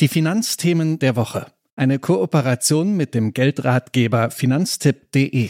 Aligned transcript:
Die 0.00 0.08
Finanzthemen 0.08 0.98
der 0.98 1.14
Woche. 1.14 1.53
Eine 1.76 1.98
Kooperation 1.98 2.96
mit 2.96 3.16
dem 3.16 3.34
Geldratgeber 3.34 4.30
finanztipp.de. 4.30 5.48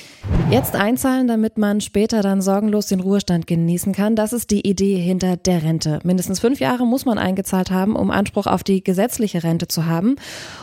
Jetzt 0.50 0.74
einzahlen, 0.74 1.28
damit 1.28 1.58
man 1.58 1.83
später 1.83 2.22
dann 2.22 2.40
sorgenlos 2.40 2.86
den 2.86 3.00
Ruhestand 3.00 3.47
genießen 3.47 3.92
kann. 3.92 4.17
Das 4.17 4.33
ist 4.33 4.50
die 4.50 4.67
Idee 4.67 4.97
hinter 4.97 5.36
der 5.36 5.63
Rente. 5.63 5.99
Mindestens 6.02 6.40
fünf 6.40 6.60
Jahre 6.60 6.86
muss 6.86 7.04
man 7.04 7.18
eingezahlt 7.18 7.70
haben, 7.70 7.95
um 7.95 8.10
Anspruch 8.10 8.46
auf 8.46 8.64
die 8.64 8.82
gesetzliche 8.82 9.42
Rente 9.42 9.68
zu 9.68 9.84
haben. 9.84 10.16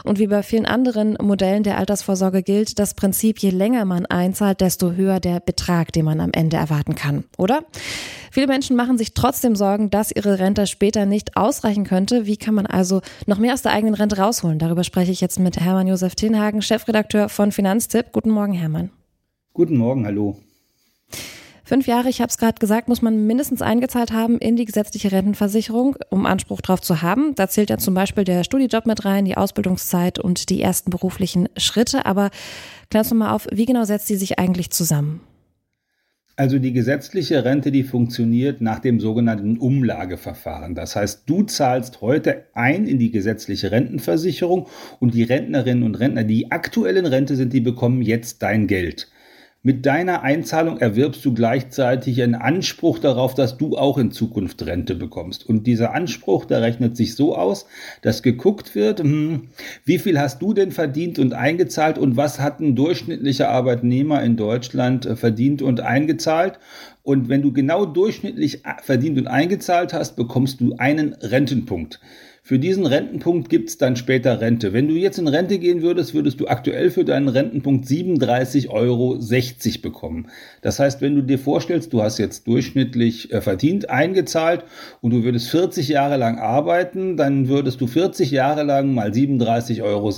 Und 0.03 0.17
wie 0.17 0.25
bei 0.25 0.41
vielen 0.41 0.65
anderen 0.65 1.15
Modellen 1.21 1.61
der 1.61 1.77
Altersvorsorge 1.77 2.41
gilt 2.41 2.79
das 2.79 2.95
Prinzip, 2.95 3.37
je 3.37 3.51
länger 3.51 3.85
man 3.85 4.07
einzahlt, 4.07 4.61
desto 4.61 4.93
höher 4.93 5.19
der 5.19 5.41
Betrag, 5.41 5.93
den 5.93 6.05
man 6.05 6.21
am 6.21 6.31
Ende 6.33 6.57
erwarten 6.57 6.95
kann. 6.95 7.23
Oder? 7.37 7.59
Viele 8.33 8.47
Menschen 8.47 8.77
machen 8.77 8.97
sich 8.97 9.13
trotzdem 9.13 9.57
Sorgen, 9.57 9.89
dass 9.89 10.09
ihre 10.09 10.39
Rente 10.39 10.65
später 10.65 11.05
nicht 11.05 11.35
ausreichen 11.35 11.83
könnte. 11.83 12.25
Wie 12.25 12.37
kann 12.37 12.55
man 12.55 12.65
also 12.65 13.01
noch 13.25 13.37
mehr 13.37 13.53
aus 13.53 13.61
der 13.61 13.73
eigenen 13.73 13.93
Rente 13.93 14.17
rausholen? 14.17 14.57
Darüber 14.57 14.85
spreche 14.85 15.11
ich 15.11 15.19
jetzt 15.19 15.37
mit 15.37 15.50
Hermann 15.59 15.87
Josef 15.87 16.15
Tinhagen, 16.15 16.61
Chefredakteur 16.61 17.27
von 17.27 17.51
Finanztipp. 17.51 18.11
Guten 18.11 18.29
Morgen, 18.29 18.53
Hermann. 18.53 18.91
Guten 19.53 19.77
Morgen, 19.77 20.05
hallo. 20.05 20.37
Fünf 21.71 21.87
Jahre, 21.87 22.09
ich 22.09 22.19
habe 22.19 22.29
es 22.29 22.37
gerade 22.37 22.59
gesagt, 22.59 22.89
muss 22.89 23.01
man 23.01 23.25
mindestens 23.27 23.61
eingezahlt 23.61 24.11
haben 24.11 24.39
in 24.39 24.57
die 24.57 24.65
gesetzliche 24.65 25.11
Rentenversicherung, 25.11 25.95
um 26.09 26.25
Anspruch 26.25 26.59
darauf 26.59 26.81
zu 26.81 27.01
haben. 27.01 27.33
Da 27.35 27.47
zählt 27.47 27.69
ja 27.69 27.77
zum 27.77 27.93
Beispiel 27.93 28.25
der 28.25 28.43
Studijob 28.43 28.85
mit 28.85 29.05
rein, 29.05 29.23
die 29.25 29.37
Ausbildungszeit 29.37 30.19
und 30.19 30.49
die 30.49 30.61
ersten 30.61 30.89
beruflichen 30.89 31.47
Schritte. 31.55 32.05
Aber 32.05 32.29
klär 32.89 33.03
uns 33.03 33.11
noch 33.11 33.17
mal 33.17 33.33
auf, 33.33 33.47
wie 33.51 33.65
genau 33.65 33.85
setzt 33.85 34.09
die 34.09 34.17
sich 34.17 34.37
eigentlich 34.37 34.69
zusammen? 34.69 35.21
Also 36.41 36.57
die 36.57 36.73
gesetzliche 36.73 37.45
Rente, 37.45 37.71
die 37.71 37.83
funktioniert 37.83 38.61
nach 38.61 38.79
dem 38.79 38.99
sogenannten 38.99 39.59
Umlageverfahren. 39.59 40.73
Das 40.73 40.95
heißt, 40.95 41.21
du 41.27 41.43
zahlst 41.43 42.01
heute 42.01 42.45
ein 42.55 42.87
in 42.87 42.97
die 42.97 43.11
gesetzliche 43.11 43.71
Rentenversicherung 43.71 44.65
und 44.99 45.13
die 45.13 45.21
Rentnerinnen 45.21 45.83
und 45.83 45.99
Rentner, 45.99 46.23
die 46.23 46.49
aktuell 46.49 46.97
in 46.97 47.05
Rente 47.05 47.35
sind, 47.35 47.53
die 47.53 47.61
bekommen 47.61 48.01
jetzt 48.01 48.41
dein 48.41 48.65
Geld. 48.65 49.07
Mit 49.63 49.85
deiner 49.85 50.23
Einzahlung 50.23 50.79
erwirbst 50.79 51.23
du 51.23 51.35
gleichzeitig 51.35 52.23
einen 52.23 52.33
Anspruch 52.33 52.97
darauf, 52.97 53.35
dass 53.35 53.59
du 53.59 53.77
auch 53.77 53.99
in 53.99 54.09
Zukunft 54.09 54.65
Rente 54.65 54.95
bekommst. 54.95 55.47
Und 55.47 55.67
dieser 55.67 55.93
Anspruch, 55.93 56.45
der 56.45 56.63
rechnet 56.63 56.97
sich 56.97 57.13
so 57.13 57.35
aus, 57.35 57.67
dass 58.01 58.23
geguckt 58.23 58.73
wird, 58.73 59.01
hm, 59.01 59.49
wie 59.85 59.99
viel 59.99 60.19
hast 60.19 60.41
du 60.41 60.55
denn 60.55 60.71
verdient 60.71 61.19
und 61.19 61.35
eingezahlt 61.35 61.99
und 61.99 62.17
was 62.17 62.39
hat 62.39 62.59
ein 62.59 62.75
durchschnittlicher 62.75 63.49
Arbeitnehmer 63.49 64.23
in 64.23 64.35
Deutschland 64.35 65.05
äh, 65.05 65.15
verdient 65.15 65.61
und 65.61 65.79
eingezahlt. 65.79 66.57
Und 67.03 67.29
wenn 67.29 67.43
du 67.43 67.53
genau 67.53 67.85
durchschnittlich 67.85 68.65
äh, 68.65 68.81
verdient 68.81 69.19
und 69.19 69.27
eingezahlt 69.27 69.93
hast, 69.93 70.15
bekommst 70.15 70.59
du 70.59 70.73
einen 70.79 71.13
Rentenpunkt. 71.13 71.99
Für 72.51 72.59
diesen 72.59 72.85
Rentenpunkt 72.85 73.47
gibt 73.47 73.69
es 73.69 73.77
dann 73.77 73.95
später 73.95 74.41
Rente. 74.41 74.73
Wenn 74.73 74.89
du 74.89 74.95
jetzt 74.95 75.17
in 75.17 75.29
Rente 75.29 75.57
gehen 75.57 75.81
würdest, 75.81 76.13
würdest 76.13 76.41
du 76.41 76.49
aktuell 76.49 76.91
für 76.91 77.05
deinen 77.05 77.29
Rentenpunkt 77.29 77.87
37,60 77.87 78.67
Euro 78.67 79.17
bekommen. 79.81 80.27
Das 80.61 80.77
heißt, 80.77 80.99
wenn 80.99 81.15
du 81.15 81.21
dir 81.21 81.39
vorstellst, 81.39 81.93
du 81.93 82.03
hast 82.03 82.17
jetzt 82.17 82.45
durchschnittlich 82.47 83.31
äh, 83.31 83.39
verdient, 83.39 83.89
eingezahlt 83.89 84.65
und 84.99 85.11
du 85.11 85.23
würdest 85.23 85.47
40 85.47 85.87
Jahre 85.87 86.17
lang 86.17 86.39
arbeiten, 86.39 87.15
dann 87.15 87.47
würdest 87.47 87.79
du 87.79 87.87
40 87.87 88.31
Jahre 88.31 88.63
lang 88.63 88.93
mal 88.93 89.11
37,60 89.11 89.83
Euro, 89.83 90.11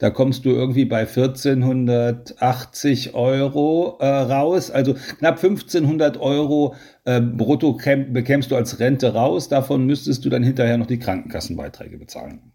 da 0.00 0.10
kommst 0.10 0.44
du 0.44 0.50
irgendwie 0.50 0.86
bei 0.86 1.02
1480 1.02 3.14
Euro 3.14 3.96
äh, 4.00 4.06
raus, 4.06 4.72
also 4.72 4.96
knapp 5.20 5.36
1500 5.36 6.20
Euro 6.20 6.74
äh, 7.08 7.22
brutto 7.22 7.78
bekämst 8.10 8.50
du 8.50 8.56
als 8.56 8.80
Rente 8.80 9.14
raus. 9.14 9.48
Davon 9.48 9.86
müsstest 9.86 10.26
du 10.26 10.28
dann 10.28 10.42
hinterher 10.42 10.76
noch 10.76 10.86
die 10.86 10.98
Krankenkassenbeiträge 11.28 11.98
bezahlen. 11.98 12.52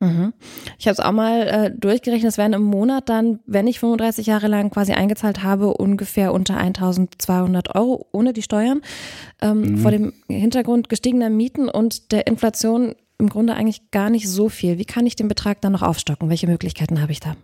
Mhm. 0.00 0.32
Ich 0.78 0.88
habe 0.88 0.94
es 0.94 1.00
auch 1.00 1.12
mal 1.12 1.46
äh, 1.46 1.70
durchgerechnet, 1.70 2.28
es 2.28 2.38
wären 2.38 2.54
im 2.54 2.64
Monat 2.64 3.08
dann, 3.08 3.38
wenn 3.46 3.68
ich 3.68 3.78
35 3.78 4.26
Jahre 4.26 4.48
lang 4.48 4.70
quasi 4.70 4.92
eingezahlt 4.92 5.44
habe, 5.44 5.74
ungefähr 5.74 6.32
unter 6.32 6.56
1200 6.56 7.74
Euro 7.76 8.08
ohne 8.10 8.32
die 8.32 8.42
Steuern. 8.42 8.82
Ähm, 9.40 9.60
mhm. 9.60 9.78
Vor 9.78 9.92
dem 9.92 10.12
Hintergrund 10.28 10.88
gestiegener 10.88 11.30
Mieten 11.30 11.68
und 11.68 12.10
der 12.10 12.26
Inflation 12.26 12.96
im 13.18 13.28
Grunde 13.28 13.54
eigentlich 13.54 13.92
gar 13.92 14.10
nicht 14.10 14.28
so 14.28 14.48
viel. 14.48 14.78
Wie 14.78 14.84
kann 14.84 15.06
ich 15.06 15.14
den 15.14 15.28
Betrag 15.28 15.60
dann 15.60 15.72
noch 15.72 15.82
aufstocken? 15.82 16.28
Welche 16.28 16.48
Möglichkeiten 16.48 17.00
habe 17.00 17.12
ich 17.12 17.20
da? 17.20 17.36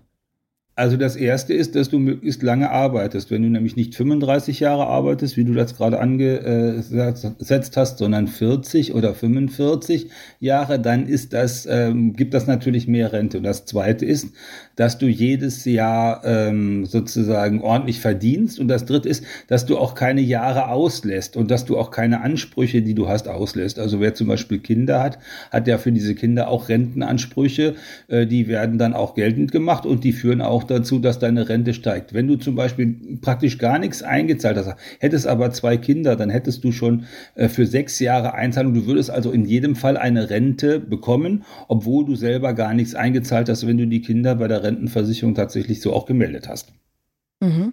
Also 0.78 0.96
das 0.96 1.16
erste 1.16 1.54
ist, 1.54 1.74
dass 1.74 1.88
du 1.88 1.98
möglichst 1.98 2.40
lange 2.40 2.70
arbeitest. 2.70 3.32
Wenn 3.32 3.42
du 3.42 3.48
nämlich 3.48 3.74
nicht 3.74 3.96
35 3.96 4.60
Jahre 4.60 4.86
arbeitest, 4.86 5.36
wie 5.36 5.42
du 5.42 5.52
das 5.52 5.74
gerade 5.74 5.98
angesetzt 5.98 7.76
hast, 7.76 7.98
sondern 7.98 8.28
40 8.28 8.94
oder 8.94 9.12
45 9.12 10.08
Jahre, 10.38 10.78
dann 10.78 11.08
ist 11.08 11.32
das, 11.32 11.66
ähm, 11.68 12.12
gibt 12.12 12.32
das 12.32 12.46
natürlich 12.46 12.86
mehr 12.86 13.12
Rente. 13.12 13.38
Und 13.38 13.42
das 13.42 13.64
zweite 13.64 14.06
ist, 14.06 14.28
dass 14.76 14.98
du 14.98 15.08
jedes 15.08 15.64
Jahr 15.64 16.24
ähm, 16.24 16.86
sozusagen 16.86 17.60
ordentlich 17.60 17.98
verdienst. 17.98 18.60
Und 18.60 18.68
das 18.68 18.84
dritte 18.84 19.08
ist, 19.08 19.24
dass 19.48 19.66
du 19.66 19.76
auch 19.78 19.96
keine 19.96 20.20
Jahre 20.20 20.68
auslässt 20.68 21.36
und 21.36 21.50
dass 21.50 21.64
du 21.64 21.76
auch 21.76 21.90
keine 21.90 22.20
Ansprüche, 22.20 22.82
die 22.82 22.94
du 22.94 23.08
hast, 23.08 23.26
auslässt. 23.26 23.80
Also 23.80 23.98
wer 23.98 24.14
zum 24.14 24.28
Beispiel 24.28 24.60
Kinder 24.60 25.02
hat, 25.02 25.18
hat 25.50 25.66
ja 25.66 25.76
für 25.76 25.90
diese 25.90 26.14
Kinder 26.14 26.46
auch 26.46 26.68
Rentenansprüche. 26.68 27.74
Äh, 28.06 28.28
die 28.28 28.46
werden 28.46 28.78
dann 28.78 28.94
auch 28.94 29.16
geltend 29.16 29.50
gemacht 29.50 29.84
und 29.84 30.04
die 30.04 30.12
führen 30.12 30.40
auch 30.40 30.67
dazu, 30.70 30.98
dass 30.98 31.18
deine 31.18 31.48
Rente 31.48 31.74
steigt. 31.74 32.14
Wenn 32.14 32.28
du 32.28 32.36
zum 32.36 32.54
Beispiel 32.54 33.18
praktisch 33.20 33.58
gar 33.58 33.78
nichts 33.78 34.02
eingezahlt 34.02 34.56
hast, 34.56 34.76
hättest 35.00 35.26
aber 35.26 35.50
zwei 35.50 35.76
Kinder, 35.76 36.16
dann 36.16 36.30
hättest 36.30 36.64
du 36.64 36.72
schon 36.72 37.04
äh, 37.34 37.48
für 37.48 37.66
sechs 37.66 37.98
Jahre 37.98 38.34
Einzahlung. 38.34 38.74
Du 38.74 38.86
würdest 38.86 39.10
also 39.10 39.30
in 39.32 39.44
jedem 39.44 39.76
Fall 39.76 39.96
eine 39.96 40.30
Rente 40.30 40.80
bekommen, 40.80 41.44
obwohl 41.68 42.04
du 42.04 42.14
selber 42.14 42.54
gar 42.54 42.74
nichts 42.74 42.94
eingezahlt 42.94 43.48
hast, 43.48 43.66
wenn 43.66 43.78
du 43.78 43.86
die 43.86 44.02
Kinder 44.02 44.36
bei 44.36 44.48
der 44.48 44.62
Rentenversicherung 44.62 45.34
tatsächlich 45.34 45.80
so 45.80 45.92
auch 45.92 46.06
gemeldet 46.06 46.48
hast. 46.48 46.72
Mhm. 47.40 47.72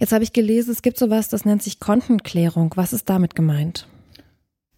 Jetzt 0.00 0.12
habe 0.12 0.24
ich 0.24 0.32
gelesen, 0.32 0.70
es 0.72 0.82
gibt 0.82 0.98
sowas, 0.98 1.28
das 1.28 1.44
nennt 1.44 1.62
sich 1.62 1.80
Kontenklärung. 1.80 2.72
Was 2.76 2.92
ist 2.92 3.08
damit 3.10 3.34
gemeint? 3.34 3.86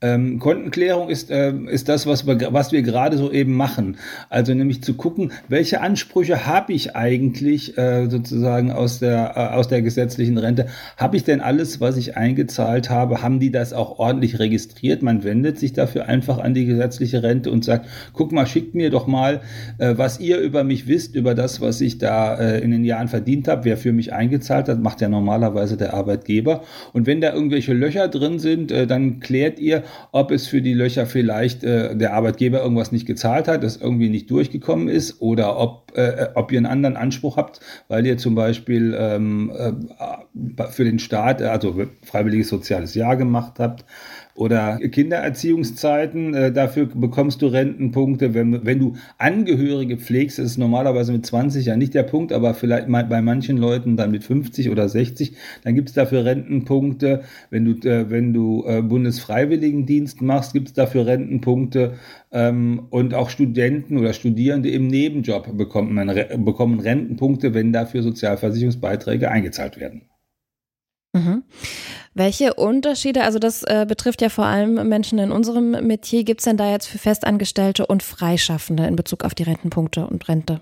Ähm, 0.04 0.38
Kontenklärung 0.38 1.09
ist, 1.09 1.31
äh, 1.31 1.54
ist 1.69 1.88
das, 1.88 2.06
was 2.06 2.26
wir, 2.26 2.53
was 2.53 2.72
wir 2.72 2.82
gerade 2.82 3.16
so 3.16 3.32
eben 3.32 3.54
machen. 3.54 3.97
Also 4.28 4.53
nämlich 4.53 4.82
zu 4.82 4.92
gucken, 4.94 5.32
welche 5.48 5.81
Ansprüche 5.81 6.44
habe 6.44 6.75
ich 6.75 6.94
eigentlich 6.94 7.78
äh, 7.78 8.10
sozusagen 8.10 8.70
aus 8.70 8.98
der, 8.98 9.32
äh, 9.34 9.54
aus 9.54 9.69
der 9.69 9.81
gesetzlichen 9.81 10.37
Rente? 10.37 10.66
Habe 10.98 11.16
ich 11.16 11.25
denn 11.25 11.41
alles, 11.41 11.81
was 11.81 11.97
ich 11.97 12.19
eingezahlt 12.19 12.91
habe, 12.91 13.22
haben 13.22 13.41
die 13.41 13.50
das 13.50 13.72
auch 13.72 13.98
ordentlich 13.98 14.38
registriert? 14.38 15.03
Man 15.03 15.25
wendet 15.25 15.59
sich 15.59 15.72
dafür 15.72 16.04
einfach 16.04 16.36
an 16.36 16.53
die 16.53 16.66
gesetzliche 16.66 17.22
Rente 17.22 17.50
und 17.50 17.65
sagt, 17.65 17.86
guck 18.12 18.31
mal, 18.31 18.47
schickt 18.47 18.75
mir 18.75 18.91
doch 18.91 19.06
mal, 19.06 19.41
äh, 19.78 19.94
was 19.97 20.21
ihr 20.21 20.38
über 20.38 20.65
mich 20.65 20.86
wisst, 20.86 21.15
über 21.15 21.34
das, 21.34 21.62
was 21.62 21.81
ich 21.81 21.97
da 21.97 22.34
äh, 22.34 22.60
in 22.60 22.72
den 22.72 22.84
Jahren 22.84 23.09
verdient 23.09 23.48
habe, 23.48 23.65
wer 23.65 23.78
für 23.78 23.92
mich 23.92 24.12
eingezahlt 24.12 24.69
hat, 24.69 24.82
macht 24.82 25.00
ja 25.00 25.09
normalerweise 25.09 25.78
der 25.78 25.94
Arbeitgeber. 25.94 26.62
Und 26.92 27.06
wenn 27.06 27.22
da 27.22 27.32
irgendwelche 27.32 27.72
Löcher 27.72 28.09
drin 28.09 28.38
sind, 28.38 28.71
äh, 28.71 28.86
dann 28.86 29.21
klärt 29.21 29.59
ihr, 29.59 29.82
ob 30.12 30.31
es 30.31 30.47
für 30.47 30.62
die 30.62 30.75
Löcher 30.75 31.06
vielleicht 31.06 31.65
äh, 31.65 31.97
der 31.97 32.15
Arbeitgeber 32.15 32.62
irgendwas 32.62 32.93
nicht 32.93 33.06
gezahlt 33.06 33.49
hat, 33.49 33.65
das 33.65 33.77
irgendwie 33.77 34.09
nicht 34.09 34.31
durchgekommen 34.31 34.88
ist 34.88 35.21
oder 35.21 35.59
ob, 35.59 35.93
äh, 35.97 36.28
ob 36.34 36.53
ihr 36.53 36.59
einen 36.59 36.66
anderen 36.66 36.97
Anspruch 36.97 37.37
habt, 37.37 37.60
weil 37.88 38.06
ihr 38.06 38.19
zum 38.19 38.34
Beispiel 38.34 38.97
ähm, 38.99 39.53
äh, 39.56 40.65
für 40.71 40.84
den 40.84 40.99
Staat, 40.99 41.43
also 41.43 41.87
freiwilliges 42.03 42.49
soziales 42.49 42.94
Jahr 42.94 43.16
gemacht 43.16 43.54
habt 43.59 43.84
oder 44.34 44.78
Kindererziehungszeiten, 44.78 46.34
äh, 46.34 46.53
dafür 46.53 46.87
bekommst 46.87 47.41
du 47.41 47.47
Rentenpunkte. 47.47 48.34
Wenn, 48.34 48.67
wenn 48.67 48.81
du 48.81 48.95
Angehörige 49.17 49.97
pflegst, 49.97 50.41
ist 50.41 50.53
es 50.53 50.59
normalerweise 50.59 51.12
mit 51.12 51.25
20 51.25 51.67
ja 51.67 51.77
nicht 51.77 51.95
der 51.95 52.03
Punkt, 52.03 52.33
aber 52.33 52.55
vielleicht 52.55 52.89
bei 52.89 53.22
manchen 53.22 53.56
Leuten 53.56 53.97
dann 53.97 54.11
mit 54.11 54.25
50 54.25 54.71
oder 54.71 54.89
60, 54.89 55.37
dann 55.62 55.77
gibt 55.77 55.91
es 55.91 55.95
dafür 55.95 56.25
Rentenpunkte. 56.25 57.22
Wenn 57.50 57.65
du, 57.65 57.89
äh, 57.89 58.11
wenn 58.11 58.33
du 58.33 58.65
äh, 58.67 58.83
Bundesfreiwilligendienst 58.83 60.21
machst, 60.21 60.53
gibt 60.53 60.69
es 60.69 60.75
dafür 60.75 61.06
Rentenpunkte. 61.06 61.95
Ähm, 62.33 62.89
und 62.91 63.15
auch 63.15 63.30
Studenten 63.30 63.98
oder 63.98 64.13
Studierende 64.13 64.69
im 64.71 64.89
Nebenjob 64.89 65.57
bekommen, 65.57 66.10
bekommen 66.45 66.80
Rentenpunkte, 66.80 67.54
wenn 67.54 67.72
dafür 67.72 68.03
Sozialversicherungsbeiträge 68.03 69.30
eingezahlt 69.30 69.78
werden. 69.78 70.09
Mhm. 71.15 71.45
Welche 72.16 72.55
Unterschiede, 72.55 73.25
also 73.25 73.41
das 73.41 73.65
äh, 73.65 73.87
betrifft 73.89 74.22
ja 74.22 74.28
vor 74.28 74.47
allem 74.47 74.89
Menschen 74.89 75.19
in 75.19 75.33
unserem 75.33 75.72
Metier, 75.72 76.22
gibt 76.22 76.41
es 76.41 76.45
denn 76.45 76.57
da 76.57 76.71
jetzt 76.71 76.87
für 76.87 76.99
Festangestellte 76.99 77.87
und 77.87 78.05
Freischaffende 78.05 78.87
in 78.87 78.95
Bezug 78.95 79.25
auf 79.25 79.34
die 79.34 79.43
Rentenpunkte 79.43 80.07
und 80.07 80.28
Rente? 80.28 80.61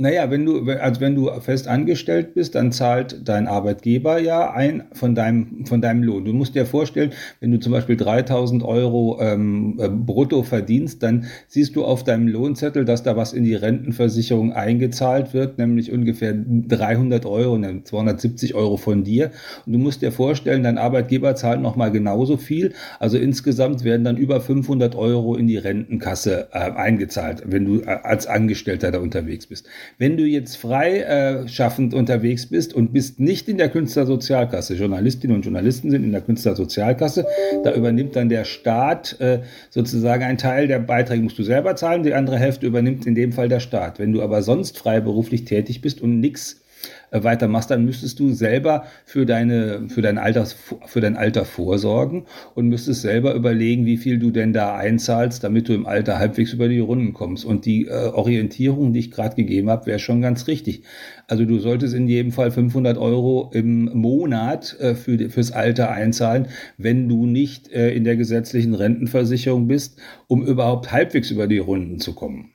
Naja, 0.00 0.30
wenn 0.30 0.46
du, 0.46 0.70
also 0.70 1.00
wenn 1.00 1.16
du 1.16 1.28
fest 1.40 1.66
angestellt 1.66 2.34
bist, 2.34 2.54
dann 2.54 2.70
zahlt 2.70 3.28
dein 3.28 3.48
Arbeitgeber 3.48 4.20
ja 4.20 4.52
ein 4.52 4.84
von 4.92 5.16
deinem, 5.16 5.66
von 5.66 5.80
deinem 5.80 6.04
Lohn. 6.04 6.24
Du 6.24 6.32
musst 6.32 6.54
dir 6.54 6.66
vorstellen, 6.66 7.10
wenn 7.40 7.50
du 7.50 7.58
zum 7.58 7.72
Beispiel 7.72 7.96
3000 7.96 8.62
Euro 8.62 9.18
ähm, 9.20 9.76
äh, 9.80 9.88
brutto 9.88 10.44
verdienst, 10.44 11.02
dann 11.02 11.24
siehst 11.48 11.74
du 11.74 11.84
auf 11.84 12.04
deinem 12.04 12.28
Lohnzettel, 12.28 12.84
dass 12.84 13.02
da 13.02 13.16
was 13.16 13.32
in 13.32 13.42
die 13.42 13.56
Rentenversicherung 13.56 14.52
eingezahlt 14.52 15.34
wird, 15.34 15.58
nämlich 15.58 15.90
ungefähr 15.90 16.32
300 16.32 17.26
Euro, 17.26 17.58
270 17.58 18.54
Euro 18.54 18.76
von 18.76 19.02
dir. 19.02 19.32
Und 19.66 19.72
du 19.72 19.80
musst 19.80 20.02
dir 20.02 20.12
vorstellen, 20.12 20.62
dein 20.62 20.78
Arbeitgeber 20.78 21.34
zahlt 21.34 21.60
nochmal 21.60 21.90
genauso 21.90 22.36
viel. 22.36 22.72
Also 23.00 23.18
insgesamt 23.18 23.82
werden 23.82 24.04
dann 24.04 24.16
über 24.16 24.40
500 24.40 24.94
Euro 24.94 25.34
in 25.34 25.48
die 25.48 25.56
Rentenkasse 25.56 26.50
äh, 26.52 26.70
eingezahlt, 26.70 27.42
wenn 27.46 27.64
du 27.64 27.80
äh, 27.80 27.98
als 28.04 28.28
Angestellter 28.28 28.92
da 28.92 29.00
unterwegs 29.00 29.48
bist. 29.48 29.66
Wenn 29.96 30.16
du 30.16 30.24
jetzt 30.24 30.56
freischaffend 30.56 31.94
äh, 31.94 31.96
unterwegs 31.96 32.46
bist 32.46 32.74
und 32.74 32.92
bist 32.92 33.18
nicht 33.20 33.48
in 33.48 33.58
der 33.58 33.68
Künstlersozialkasse, 33.68 34.74
Journalistinnen 34.74 35.36
und 35.36 35.42
Journalisten 35.44 35.90
sind 35.90 36.04
in 36.04 36.12
der 36.12 36.20
Künstlersozialkasse, 36.20 37.26
da 37.64 37.74
übernimmt 37.74 38.16
dann 38.16 38.28
der 38.28 38.44
Staat 38.44 39.20
äh, 39.20 39.40
sozusagen 39.70 40.24
einen 40.24 40.38
Teil 40.38 40.68
der 40.68 40.78
Beiträge, 40.78 41.22
musst 41.22 41.38
du 41.38 41.42
selber 41.42 41.76
zahlen, 41.76 42.02
die 42.02 42.14
andere 42.14 42.38
Hälfte 42.38 42.66
übernimmt 42.66 43.06
in 43.06 43.14
dem 43.14 43.32
Fall 43.32 43.48
der 43.48 43.60
Staat. 43.60 43.98
Wenn 43.98 44.12
du 44.12 44.22
aber 44.22 44.42
sonst 44.42 44.78
freiberuflich 44.78 45.44
tätig 45.44 45.80
bist 45.80 46.00
und 46.00 46.20
nichts 46.20 46.60
weitermachst, 47.10 47.70
dann 47.70 47.84
müsstest 47.84 48.20
du 48.20 48.32
selber 48.32 48.84
für 49.04 49.26
deine, 49.26 49.88
für 49.88 50.02
dein 50.02 50.18
Alter, 50.18 50.46
für 50.86 51.00
dein 51.00 51.16
Alter 51.16 51.44
vorsorgen 51.44 52.24
und 52.54 52.68
müsstest 52.68 53.02
selber 53.02 53.34
überlegen, 53.34 53.86
wie 53.86 53.96
viel 53.96 54.18
du 54.18 54.30
denn 54.30 54.52
da 54.52 54.76
einzahlst, 54.76 55.42
damit 55.42 55.68
du 55.68 55.74
im 55.74 55.86
Alter 55.86 56.18
halbwegs 56.18 56.52
über 56.52 56.68
die 56.68 56.78
Runden 56.78 57.14
kommst. 57.14 57.44
Und 57.44 57.64
die 57.64 57.86
äh, 57.86 58.08
Orientierung, 58.08 58.92
die 58.92 59.00
ich 59.00 59.10
gerade 59.10 59.36
gegeben 59.36 59.70
habe, 59.70 59.86
wäre 59.86 59.98
schon 59.98 60.20
ganz 60.20 60.46
richtig. 60.46 60.82
Also 61.26 61.44
du 61.44 61.58
solltest 61.58 61.94
in 61.94 62.08
jedem 62.08 62.32
Fall 62.32 62.50
500 62.50 62.98
Euro 62.98 63.50
im 63.52 63.84
Monat 63.84 64.76
äh, 64.80 64.94
für, 64.94 65.30
fürs 65.30 65.52
Alter 65.52 65.90
einzahlen, 65.90 66.48
wenn 66.76 67.08
du 67.08 67.26
nicht 67.26 67.72
äh, 67.72 67.90
in 67.90 68.04
der 68.04 68.16
gesetzlichen 68.16 68.74
Rentenversicherung 68.74 69.66
bist, 69.66 69.98
um 70.26 70.44
überhaupt 70.44 70.92
halbwegs 70.92 71.30
über 71.30 71.46
die 71.46 71.58
Runden 71.58 71.98
zu 71.98 72.14
kommen. 72.14 72.50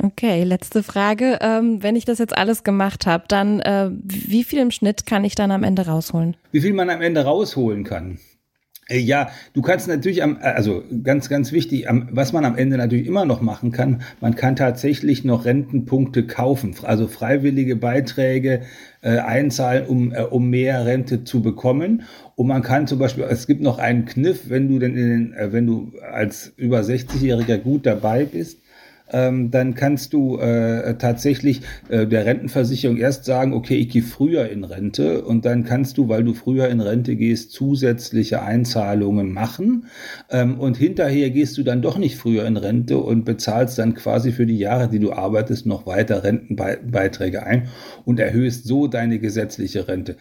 Okay, 0.00 0.44
letzte 0.44 0.84
Frage. 0.84 1.38
Ähm, 1.40 1.82
wenn 1.82 1.96
ich 1.96 2.04
das 2.04 2.18
jetzt 2.18 2.36
alles 2.36 2.62
gemacht 2.62 3.06
habe, 3.06 3.24
dann 3.26 3.58
äh, 3.60 3.90
wie 4.04 4.44
viel 4.44 4.60
im 4.60 4.70
Schnitt 4.70 5.06
kann 5.06 5.24
ich 5.24 5.34
dann 5.34 5.50
am 5.50 5.64
Ende 5.64 5.86
rausholen? 5.86 6.36
Wie 6.52 6.60
viel 6.60 6.72
man 6.72 6.88
am 6.88 7.02
Ende 7.02 7.24
rausholen 7.24 7.82
kann? 7.82 8.18
Äh, 8.88 8.98
ja, 8.98 9.30
du 9.54 9.62
kannst 9.62 9.88
natürlich 9.88 10.22
am, 10.22 10.36
äh, 10.36 10.44
also 10.44 10.82
ganz, 11.02 11.28
ganz 11.28 11.50
wichtig, 11.52 11.88
am, 11.88 12.08
was 12.12 12.32
man 12.32 12.44
am 12.44 12.56
Ende 12.56 12.76
natürlich 12.76 13.06
immer 13.06 13.24
noch 13.24 13.40
machen 13.40 13.70
kann, 13.72 14.02
man 14.20 14.34
kann 14.34 14.56
tatsächlich 14.56 15.24
noch 15.24 15.44
Rentenpunkte 15.44 16.26
kaufen, 16.26 16.74
also 16.82 17.06
freiwillige 17.06 17.76
Beiträge 17.76 18.62
äh, 19.00 19.18
einzahlen, 19.18 19.86
um, 19.86 20.12
äh, 20.12 20.22
um 20.22 20.48
mehr 20.48 20.86
Rente 20.86 21.24
zu 21.24 21.42
bekommen. 21.42 22.02
Und 22.36 22.46
man 22.46 22.62
kann 22.62 22.86
zum 22.86 22.98
Beispiel, 22.98 23.24
es 23.28 23.46
gibt 23.46 23.62
noch 23.62 23.78
einen 23.78 24.06
Kniff, 24.06 24.48
wenn 24.48 24.68
du 24.68 24.78
denn 24.78 24.96
in 24.96 25.08
den, 25.08 25.32
äh, 25.34 25.52
wenn 25.52 25.66
du 25.66 25.92
als 26.12 26.52
über 26.56 26.80
60-Jähriger 26.80 27.58
gut 27.58 27.84
dabei 27.84 28.24
bist, 28.24 28.60
ähm, 29.12 29.50
dann 29.50 29.74
kannst 29.74 30.12
du 30.12 30.38
äh, 30.38 30.94
tatsächlich 30.98 31.62
äh, 31.88 32.06
der 32.06 32.26
Rentenversicherung 32.26 32.96
erst 32.96 33.24
sagen, 33.24 33.52
okay, 33.52 33.76
ich 33.76 33.88
gehe 33.88 34.02
früher 34.02 34.48
in 34.48 34.64
Rente. 34.64 35.22
Und 35.22 35.44
dann 35.44 35.64
kannst 35.64 35.98
du, 35.98 36.08
weil 36.08 36.24
du 36.24 36.34
früher 36.34 36.68
in 36.68 36.80
Rente 36.80 37.16
gehst, 37.16 37.52
zusätzliche 37.52 38.42
Einzahlungen 38.42 39.32
machen. 39.32 39.86
Ähm, 40.30 40.58
und 40.58 40.76
hinterher 40.76 41.30
gehst 41.30 41.58
du 41.58 41.62
dann 41.62 41.82
doch 41.82 41.98
nicht 41.98 42.16
früher 42.16 42.46
in 42.46 42.56
Rente 42.56 42.98
und 42.98 43.24
bezahlst 43.24 43.78
dann 43.78 43.94
quasi 43.94 44.32
für 44.32 44.46
die 44.46 44.58
Jahre, 44.58 44.88
die 44.88 44.98
du 44.98 45.12
arbeitest, 45.12 45.66
noch 45.66 45.86
weiter 45.86 46.24
Rentenbeiträge 46.24 47.44
ein 47.44 47.68
und 48.04 48.20
erhöhst 48.20 48.66
so 48.66 48.86
deine 48.86 49.18
gesetzliche 49.18 49.88
Rente 49.88 50.16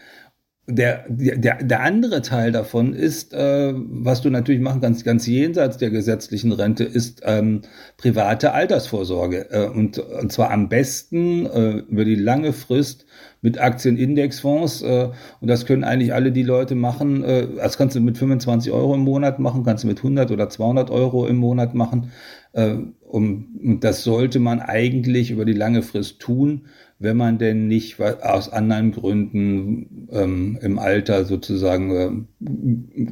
der, 0.70 1.06
der, 1.08 1.64
der 1.64 1.82
andere 1.82 2.22
Teil 2.22 2.52
davon 2.52 2.94
ist, 2.94 3.34
äh, 3.34 3.74
was 3.74 4.22
du 4.22 4.30
natürlich 4.30 4.60
machen 4.60 4.82
kannst, 4.82 5.06
ganz 5.06 5.26
jenseits 5.26 5.78
der 5.78 5.92
gesetzlichen 5.92 6.52
Rente, 6.52 6.84
ist 6.84 7.22
ähm, 7.24 7.62
private 7.96 8.52
Altersvorsorge. 8.52 9.50
Äh, 9.50 9.70
und, 9.70 9.98
und 9.98 10.32
zwar 10.34 10.52
am 10.52 10.68
besten 10.68 11.46
äh, 11.46 11.72
über 11.90 12.04
die 12.04 12.16
lange 12.16 12.52
Frist 12.52 13.06
mit 13.42 13.62
Aktienindexfonds. 13.62 14.82
Äh, 14.82 15.10
und 15.40 15.48
das 15.48 15.66
können 15.66 15.86
eigentlich 15.86 16.14
alle 16.14 16.34
die 16.34 16.44
Leute 16.44 16.76
machen. 16.76 17.24
Äh, 17.24 17.48
das 17.56 17.78
kannst 17.78 17.96
du 17.96 18.02
mit 18.02 18.18
25 18.18 18.74
Euro 18.74 18.94
im 18.96 19.02
Monat 19.02 19.40
machen, 19.40 19.64
kannst 19.64 19.86
du 19.86 19.88
mit 19.88 20.00
100 20.00 20.32
oder 20.32 20.50
200 20.50 20.90
Euro 20.90 21.28
im 21.28 21.38
Monat 21.38 21.76
machen. 21.76 22.12
Äh, 22.54 22.76
und 23.02 23.80
das 23.82 24.04
sollte 24.04 24.40
man 24.40 24.60
eigentlich 24.60 25.32
über 25.32 25.46
die 25.46 25.54
lange 25.54 25.82
Frist 25.82 26.20
tun 26.20 26.68
wenn 27.00 27.18
man 27.18 27.38
denn 27.38 27.68
nicht 27.68 28.00
aus 28.00 28.50
anderen 28.50 28.92
Gründen 28.92 30.08
ähm, 30.12 30.58
im 30.62 30.80
Alter 30.80 31.26
sozusagen 31.26 32.28
äh, 32.42 33.12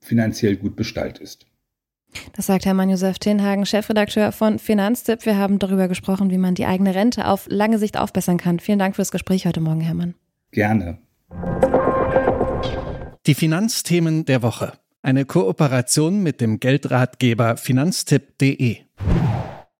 finanziell 0.00 0.56
gut 0.56 0.76
bestaltet 0.76 1.22
ist. 1.22 1.46
Das 2.36 2.46
sagt 2.46 2.64
Hermann 2.64 2.90
Josef 2.90 3.18
Tenhagen, 3.18 3.66
Chefredakteur 3.66 4.30
von 4.30 4.60
Finanztipp. 4.60 5.26
Wir 5.26 5.36
haben 5.36 5.58
darüber 5.58 5.88
gesprochen, 5.88 6.30
wie 6.30 6.38
man 6.38 6.54
die 6.54 6.66
eigene 6.66 6.94
Rente 6.94 7.26
auf 7.26 7.46
lange 7.50 7.78
Sicht 7.78 7.98
aufbessern 7.98 8.36
kann. 8.36 8.60
Vielen 8.60 8.78
Dank 8.78 8.94
für 8.94 9.02
das 9.02 9.10
Gespräch 9.10 9.46
heute 9.46 9.60
Morgen, 9.60 9.80
Hermann. 9.80 10.14
Gerne. 10.52 10.98
Die 13.26 13.34
Finanzthemen 13.34 14.26
der 14.26 14.42
Woche. 14.42 14.74
Eine 15.04 15.26
Kooperation 15.26 16.22
mit 16.22 16.40
dem 16.40 16.60
Geldratgeber 16.60 17.58
finanztipp.de. 17.58 18.78